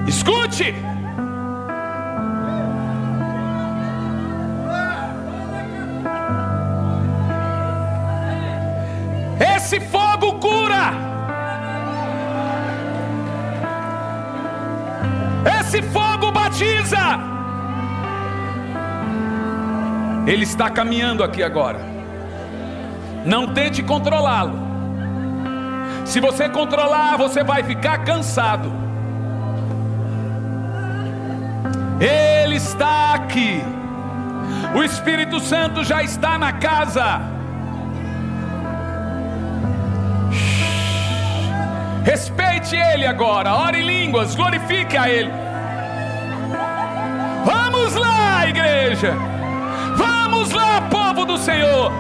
[0.07, 0.75] Escute!
[9.57, 10.93] Esse fogo cura.
[15.61, 17.19] Esse fogo batiza.
[20.27, 21.81] Ele está caminhando aqui agora.
[23.25, 24.57] Não tente controlá-lo.
[26.05, 28.86] Se você controlar, você vai ficar cansado.
[32.01, 33.63] Ele está aqui.
[34.75, 37.21] O Espírito Santo já está na casa.
[42.05, 43.55] Respeite Ele agora.
[43.55, 45.31] Ore em línguas, glorifique a Ele.
[47.45, 49.15] Vamos lá, igreja.
[49.97, 51.91] Vamos lá, povo do Senhor.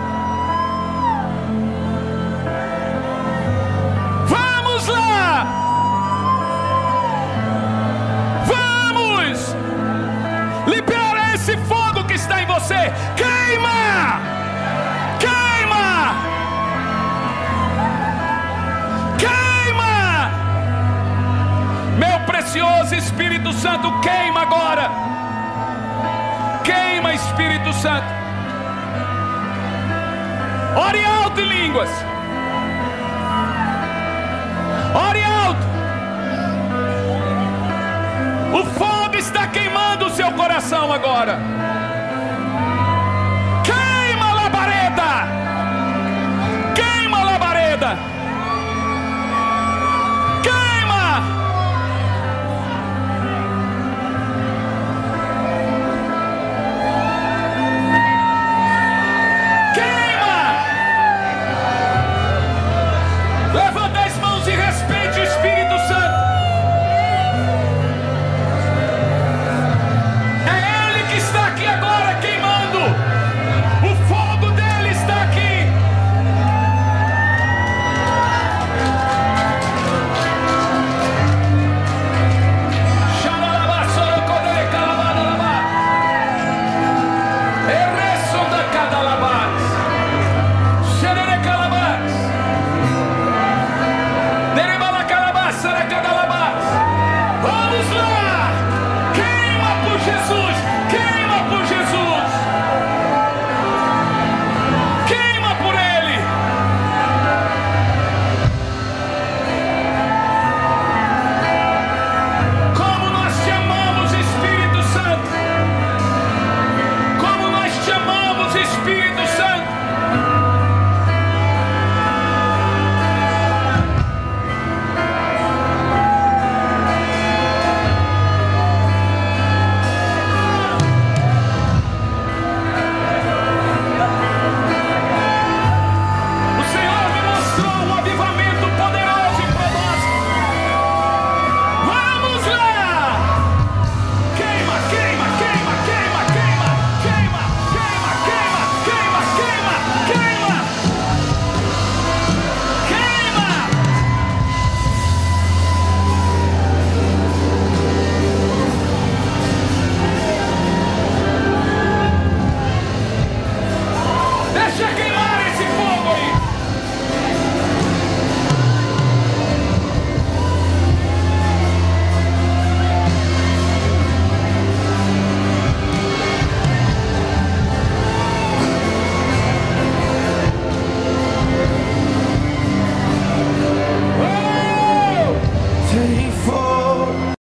[12.66, 14.20] Você, queima!
[15.20, 16.16] Queima!
[19.16, 20.30] Queima!
[21.96, 24.90] Meu precioso Espírito Santo, queima agora!
[26.64, 28.06] Queima, Espírito Santo!
[30.76, 31.90] Ore alto em línguas!
[34.92, 35.66] Ore alto!
[38.52, 41.75] O fogo está queimando o seu coração agora.